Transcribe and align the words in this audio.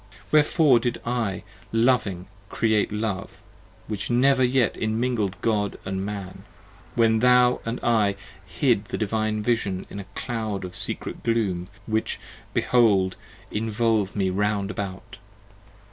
45 0.31 0.31
Wherefore 0.31 0.79
did 0.79 1.01
I 1.05 1.43
loving 1.71 2.25
create 2.49 2.91
love, 2.91 3.43
which 3.85 4.09
never 4.09 4.43
yet 4.43 4.75
Immingled 4.75 5.39
God 5.43 5.77
& 5.83 5.85
Man, 5.85 6.43
when 6.95 7.19
thou 7.19 7.61
& 7.65 7.67
I 7.83 8.15
hid 8.43 8.85
the 8.85 8.97
Divine 8.97 9.43
Vision 9.43 9.85
In 9.91 10.03
cloud 10.15 10.65
of 10.65 10.75
secret 10.75 11.21
gloom 11.21 11.67
which 11.85 12.19
behold 12.51 13.15
involve 13.51 14.15
me 14.15 14.31
round 14.31 14.71
about? 14.71 15.19